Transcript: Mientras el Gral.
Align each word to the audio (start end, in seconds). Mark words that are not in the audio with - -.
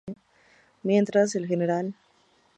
Mientras 0.81 1.35
el 1.35 1.45
Gral. 1.45 1.93